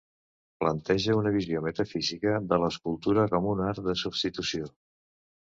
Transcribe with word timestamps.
Planteja 0.61 1.17
una 1.17 1.33
visió 1.35 1.61
metafísica 1.65 2.33
de 2.55 2.59
l'escultura 2.65 3.27
com 3.35 3.47
un 3.53 3.63
art 3.67 3.85
de 3.91 3.97
substitució. 4.07 4.73